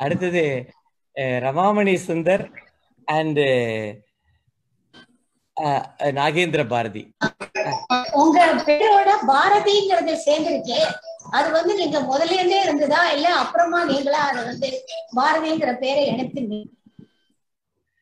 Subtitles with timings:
[0.00, 0.42] அடுத்தது
[1.44, 2.44] ரமாமணி சுந்தர்
[3.08, 3.42] அண்ட்
[6.18, 7.02] நாகேந்திர பாரதி.
[8.20, 10.78] உங்க பேரோட பாரதிங்கிறது சேர்ந்திருக்கு
[11.32, 13.00] அது வந்து நீங்க முதல்ல இருந்தே இருந்ததா?
[13.14, 14.68] இல்ல அப்புறமா நீங்களா அதை வந்து
[15.16, 16.56] பாரதிங்கிற பேரை எடுத்தீங்க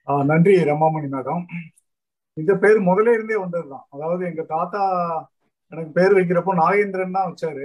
[0.09, 1.41] ஆ, நன்றி ரமாமணி மேடம்.
[2.37, 3.87] இந்த பேர் முதல்ல இருந்தே வந்ததுதான்.
[3.95, 4.83] அதாவது எங்க தாத்தா
[5.73, 7.65] எனக்கு பேர் வைக்கிறப்போ நாகேந்திரன் தான் வச்சாரு.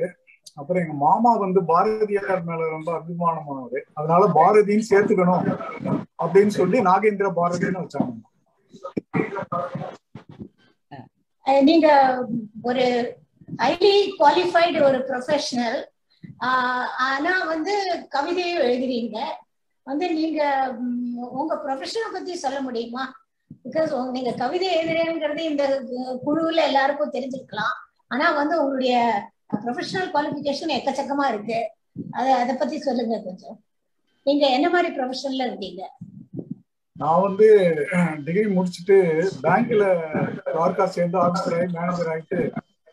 [0.60, 3.84] அப்புறம் எங்க மாமா வந்து பாரதியார் மேல ரொம்ப அபிமானமானவர்.
[4.00, 5.46] அதனால பாரதின்னு சேர்த்துக்கணும்
[6.23, 8.12] அப்படின்னு சொல்லி நாகேந்திர பாரதின்னு வச்சாங்க.
[11.70, 11.88] நீங்க
[12.70, 12.84] ஒரு
[13.62, 15.80] ஹைலி குவாலிஃபைடு ஒரு ப்ரொஃபஷனல்
[17.08, 17.73] ஆனா வந்து
[18.16, 19.17] கவிதையும் எழுதுறீங்க.
[19.88, 20.42] வந்து நீங்க
[21.39, 23.03] உங்க ப்ரொஃபஷனை பத்தி சொல்ல முடியுமா?
[23.66, 25.64] பிகாஸ் நீங்க கவிதை எழுதுறேங்கிறது இந்த
[26.26, 27.76] குழுவுல எல்லாருக்கும் தெரிஞ்சிருக்கலாம்.
[28.14, 28.95] ஆனா வந்து உங்களுடைய
[29.55, 31.59] ப்ரொஃபஷனல் குவாலிஃபிகேஷன் எக்கச்சக்கமா இருக்கு.
[32.12, 33.58] அத அதை பத்தி சொல்லுங்க கொஞ்சம்.
[34.26, 35.84] நீங்க என்ன மாதிரி ப்ரொஃபஷன்ல இருந்தீங்க
[36.96, 37.48] நான் வந்து
[38.23, 38.95] டிகிரி முடிச்சுட்டு
[39.44, 39.84] பேங்க்ல
[40.53, 42.40] கார்கா சேர்ந்து ஆஃபீஸர் ஆகி மேனேஜர் ஆகிட்டு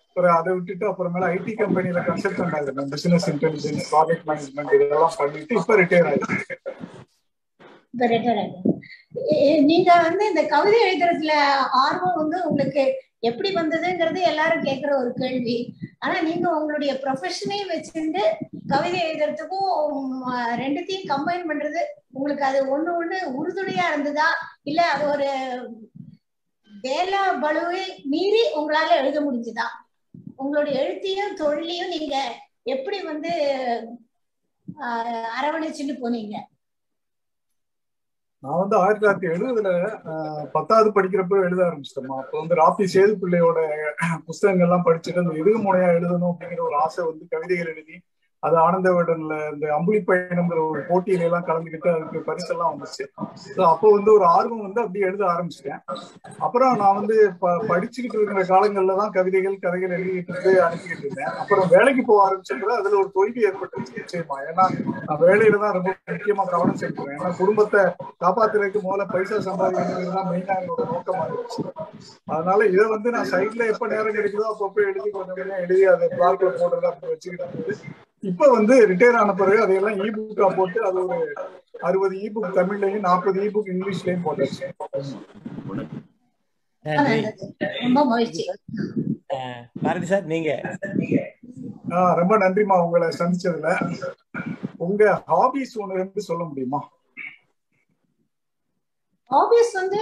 [0.00, 5.76] அப்புறம் அதை விட்டுட்டு அப்புறமேல ஐடி கம்பெனில கன்சல்டன்ட் ஆகுது பிசினஸ் இன்டெலிஜென்ஸ் ப்ராஜெக்ட் மேனேஜ்மெண்ட் இதெல்லாம் பண்ணிட்டு இப்ப
[5.76, 6.08] ரிட்டையர்.
[9.38, 11.34] எ- நீங்க வந்து இந்த கவிதை எழுதுறதுல
[11.78, 12.82] ஆர்வம் வந்து உங்களுக்கு
[13.20, 15.56] எப்படி வந்ததுங்கிறது எல்லாரும் கேக்குற ஒரு கேள்வி.
[16.02, 18.22] ஆனா நீங்க உங்களுடைய ப்ரொஃபஷனையும் வச்சிருந்து
[18.66, 19.70] கவிதை எழுதுறதுக்கும்
[20.60, 21.80] ரெண்டுத்தையும் கம்பைன் பண்றது
[22.12, 24.28] உங்களுக்கு அது ஒண்ணு ஒண்ணு உறுதுணையா இருந்ததா?
[24.64, 25.28] இல்ல அது ஒரு
[26.84, 29.66] வேலை பலுவை மீறி உங்களால எழுத முடிஞ்சுதா?
[30.38, 32.16] உங்களுடைய எழுத்தையும் தொழிலையும் நீங்க
[32.66, 33.32] எப்படி வந்து
[34.88, 36.36] அரவணைச்சுன்னு அரவணைச்சுட்டு போனீங்க?
[38.42, 39.70] நான் வந்து ஆயிரத்தி தொள்ளாயிரத்தி எழுபதுல
[40.10, 43.60] ஆஹ், பத்தாவது படிக்கிறப்ப எழுத ஆரம்பிச்சிட்டோமா அப்போ வந்து ராபி சேது பிள்ளையோட
[44.28, 47.96] புஸ்தகங்கள்லாம் படிச்சுட்டு அந்த எதுகு முனையா எழுதணும் அப்படிங்கிற ஒரு ஆசை வந்து கவிதைகள் எழுதி
[48.42, 53.04] அது ஆனந்த விடன்ல இந்த அம்புலி பயணம்ங்கிற ஒரு போட்டியில எல்லாம் கலந்துக்கிட்டு அதுக்கு பரிசெல்லாம் வந்துச்சு.
[53.54, 55.80] So அப்போ வந்து ஒரு ஆர்வம் வந்து அப்படியே எழுத ஆரம்பிச்சிட்டேன்.
[56.46, 61.32] அப்புறம் நான் வந்து ப படிச்சுக்கிட்டு இருக்கிற காலங்கள்ல தான் கவிதைகள் கதைகள் எழுதிக்கிட்டு இருந்து அனுப்பிக்கிட்டு இருந்தேன்.
[61.42, 64.38] அப்புறம் வேலைக்கு போக ஆரம்பிச்சப்ப அதுல ஒரு தொய்வு ஏற்பட்டுச்சு நிச்சயமா.
[64.50, 64.66] ஏன்னா
[65.08, 67.16] நான் வேலையில தான் ரொம்ப முக்கியமா கவனம் செலுத்துவேன்.
[67.18, 67.82] ஏன்னா குடும்பத்தை
[68.24, 71.62] காப்பாத்துறதுக்கு முதல்ல பைசா சம்பாதிக்கிறது தான் மெயினா என்னோட நோக்கமா இருந்துச்சு.
[72.34, 76.88] அதனால இதை வந்து நான் சைட்ல எப்ப நேரம் கிடைக்குதோ அப்பப்போ எழுதி கொஞ்சம் எழுதி அதை பிளாக்ல போடுறது
[76.92, 81.18] அப்படி வச்சுக்கிட்டு இப்ப வந்து ரிட்டையர் ஆன பிறகு அதையெல்லாம் இ புக்கா போட்டு அது ஒரு
[81.80, 84.66] அறுபது இ புக் தமிழ்லையும் நாற்பது இ புக் இங்கிலீஷ்லயும் போட்டாச்சு.
[89.82, 90.50] பாரதி சார் நீங்க?
[91.90, 93.68] ஆஹ் ரொம்ப நன்றிமா உங்களை சந்திச்சதுல.
[94.78, 96.80] உங்க ஹாபிஸ் ஒண்ணு ரெண்டு சொல்ல முடியுமா?
[99.30, 100.00] ஹாபிஸ் வந்து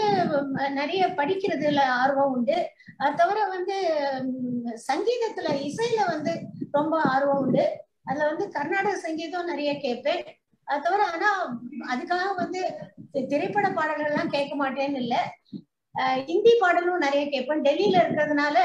[0.71, 2.59] நிறைய படிக்கிறதுல ஆர்வம் உண்டு.
[2.97, 3.77] அது தவிர வந்து
[4.87, 6.33] சங்கீதத்துல இசையில வந்து
[6.72, 7.65] ரொம்ப ஆர்வம் உண்டு.
[8.06, 10.22] அதுல வந்து கர்நாடக சங்கீதம் நிறைய கேட்பேன்.
[10.69, 11.28] அது தவிர ஆனா
[11.93, 12.61] அதுக்காக வந்து
[13.31, 15.17] திரைப்பட பாடல்கள் எல்லாம் கேட்க மாட்டேன்னு இல்ல.
[16.28, 17.65] ஹிந்தி பாடலும் நிறைய கேட்பேன்.
[17.66, 18.56] டெல்லியில இருக்கிறதுனால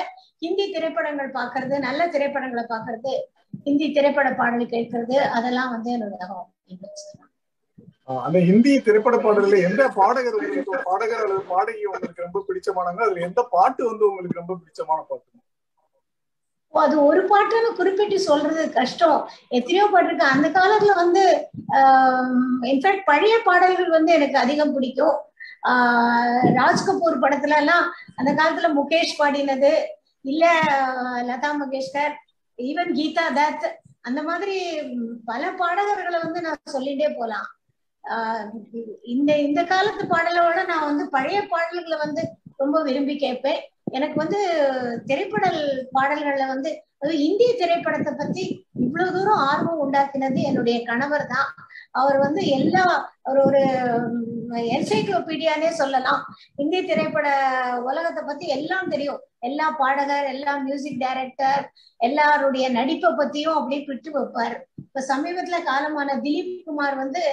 [0.41, 3.12] ஹிந்தி திரைப்படங்கள் பாக்குறது நல்ல திரைப்படங்களை பாக்குறது
[3.66, 6.16] ஹிந்தி திரைப்பட பாடல் கேட்கறது அதெல்லாம் வந்து என்னோட
[8.22, 13.41] அந்த ஹிந்தி திரைப்பட பாடல்ல எந்த பாடகர் உங்களுக்கு பாடகர் அல்லது பாடகி உங்களுக்கு ரொம்ப பிடிச்சமானங்க அதுல எந்த
[13.53, 15.31] பாட்டு வந்து உங்களுக்கு ரொம்ப பிடிச்சமான பாட்டு?
[16.72, 19.30] அது ஒரு பாட்டுன்னு குறிப்பிட்டு சொல்றது கஷ்டம்.
[19.48, 20.26] எத்தனையோ பாட்டு இருக்கு.
[20.26, 21.24] அந்த காலத்துல வந்து
[22.62, 25.18] இன்ஃபேக்ட் பழைய பாடல்கள் வந்து எனக்கு அதிகம் பிடிக்கும்.
[25.68, 29.74] ஆஹ் ராஜ் கபூர் படத்துல எல்லாம் அந்த காலத்துல முகேஷ் பாடினது.
[30.22, 30.46] இல்ல
[31.30, 32.16] லதா மங்கேஷ்கர்
[32.58, 33.68] ஈவன் கீதா தத்.
[34.02, 34.56] அந்த மாதிரி
[35.26, 37.50] பல பாடகர்களை வந்து நான் சொல்லிட்டே போலாம்.
[38.04, 38.48] ஆஹ்
[39.04, 43.62] இந்த இந்த காலத்து பாடலோட நான் வந்து பழைய பாடல்களை வந்து ரொம்ப விரும்பி கேட்பேன்.
[43.97, 44.40] எனக்கு வந்து
[45.09, 45.62] திரைப்படல்
[45.97, 46.72] பாடல்கள்ல வந்து
[47.03, 48.44] அது இந்திய திரைப்படத்தை பத்தி
[48.85, 51.50] இவ்வளவு தூரம் ஆர்வம் உண்டாக்கினது என்னுடைய கணவர் தான்.
[52.01, 52.84] அவர் வந்து எல்லா
[53.28, 53.62] அவர் ஒரு
[54.75, 56.22] என்சைக்ளோபீடியானே சொல்லலாம்.
[56.63, 57.28] இந்திய திரைப்பட
[57.90, 59.22] உலகத்தை பத்தி எல்லாம் தெரியும்.
[59.50, 61.63] எல்லா பாடகர் எல்லா மியூசிக் டைரக்டர்
[62.00, 64.56] எல்லாருடைய நடிப்பை பத்தியும் அப்படியே பிட்டு வைப்பார்.
[64.85, 67.24] இப்ப சமீபத்துல காலமான திலீப் குமார் வந்து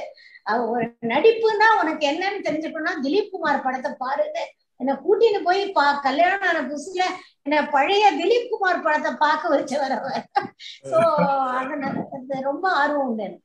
[0.72, 4.38] ஒரு நடிப்புன்னா உனக்கு என்னன்னு தெரிஞ்சுக்கணும்னா திலீப் குமார் படத்தை பாருங்க
[4.80, 7.04] என்ன கூட்டின்னு போய் பா கல்யாணம் ஆன புதுசுல
[7.46, 10.24] என்ன பழைய திலீப் குமார் படத்தை பார்க்க வச்சவர் அவர்.
[10.90, 10.98] சோ
[11.58, 13.44] அது ரொம்ப ஆர்வம் உண்டு எனக்கு.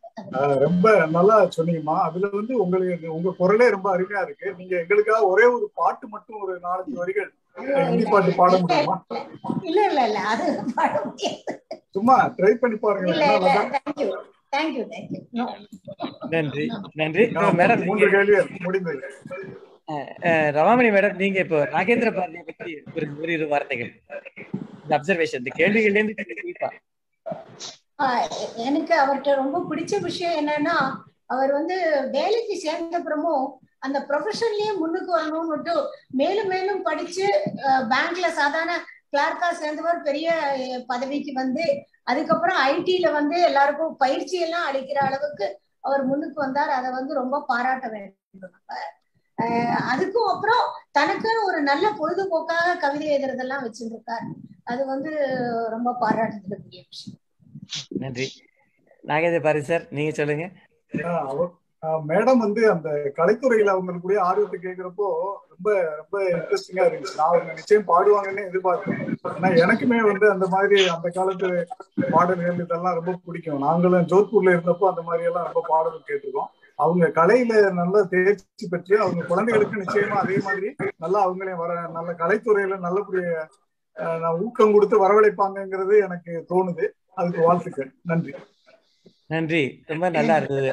[0.63, 1.95] ரொம்ப நல்லா சொன்னீங்கம்மா.
[2.07, 4.47] அதுல வந்து உங்களுக்கு உங்க குரலே ரொம்ப அருமையா இருக்கு.
[4.59, 7.31] நீங்க எங்களுக்காக ஒரே ஒரு பாட்டு மட்டும் ஒரு நாலஞ்சு வரிகள்
[7.87, 8.95] ஹிந்தி பாட்டு பாட முடியுமா?
[9.69, 10.19] இல்ல இல்ல இல்ல.
[10.33, 10.45] அது
[10.77, 11.57] பாட முடியாது.
[11.97, 13.09] சும்மா ட்ரை பண்ணி பாருங்க.
[13.15, 13.49] இல்ல இல்ல.
[13.53, 14.07] ஏன்னா தேங்க்யூ
[14.53, 14.83] தேங்க்யூ
[16.33, 16.65] நன்றி
[16.99, 17.23] நன்றி.
[17.35, 19.01] நான் மேடம் மூன்று கேள்வி முடிந்தது.
[20.51, 23.91] ரவாமணி மேடம் நீங்க இப்போ நாகேந்திர பாரதியை பத்தி ஒரு ஒரு இரு வார்த்தைகள்.
[24.83, 26.71] இந்த அப்சர்வேஷன் இந்த கேள்விகள்ல இருந்து
[27.97, 30.77] ஆஹ் எனக்கு அவர்கிட்ட ரொம்ப பிடிச்ச விஷயம் என்னன்னா
[31.25, 31.75] அவர் வந்து
[32.11, 33.45] வேலைக்கு சேர்ந்த அப்புறமும்
[33.79, 35.75] அந்த ப்ரொஃபஷன்லயே முன்னுக்கு வரணும்னு
[36.11, 37.25] மேலும் மேலும் படிச்சு
[37.89, 38.73] பேங்க்ல சாதாரண
[39.11, 40.27] கிளார்க்கா சேர்ந்தவர் பெரிய
[40.87, 41.65] பதவிக்கு வந்து
[42.03, 45.45] அதுக்கப்புறம் ஐடில வந்து எல்லாருக்கும் பயிற்சி எல்லாம் அளிக்கிற அளவுக்கு
[45.79, 46.69] அவர் முன்னுக்கு வந்தார்.
[46.69, 48.53] அதை வந்து ரொம்ப பாராட்ட வேண்டும்.
[49.91, 50.63] அதுக்கும் அப்புறம்
[50.99, 54.27] தனக்குன்னு ஒரு நல்ல பொழுதுபோக்காக கவிதை எழுதுறதெல்லாம் வச்சிருக்கார்
[54.71, 55.11] அது வந்து
[55.75, 57.19] ரொம்ப பாராட்டுதலுக்குரிய விஷயம்.
[58.03, 58.27] நன்றி.
[59.09, 60.45] நாகேந்திர பாரதி சார் நீங்க சொல்லுங்க.
[62.09, 65.07] மேடம் வந்து அந்த கலைத்துறையில அவங்களுக்குடைய ஆர்வத்தை கேட்கிறப்போ
[65.53, 67.17] ரொம்ப ரொம்ப இன்ட்ரெஸ்டிங்கா இருந்துச்சு.
[67.19, 69.01] நான் அவங்க நிச்சயம் பாடுவாங்கன்னு எதிர்பார்த்தேன்.
[69.31, 71.49] ஆனா எனக்குமே வந்து அந்த மாதிரி அந்த காலத்து
[72.13, 73.63] பாடல்கள் இதெல்லாம் ரொம்ப பிடிக்கும்.
[73.67, 76.51] நாங்களும் ஜோத்பூர்ல இருந்தப்போ அந்த மாதிரி எல்லாம் ரொம்ப பாடல் கேட்டிருக்கோம்.
[76.79, 82.79] அவங்க கலையில நல்ல தேர்ச்சி பெற்று அவங்க குழந்தைகளுக்கு நிச்சயமா அதே மாதிரி நல்லா அவங்களே வர நல்ல கலைத்துறையில
[82.79, 83.27] நல்லபடிய
[83.97, 86.85] ஆஹ், நான் ஊக்கம் கொடுத்து வரவழைப்பாங்கங்கிறது எனக்கு தோணுது.
[87.17, 87.89] அதுக்கு வாழ்த்துக்கள்.
[88.03, 88.31] நன்றி.
[89.29, 89.61] நன்றி.
[89.87, 90.71] ரொம்ப நல்லா இருந்தது.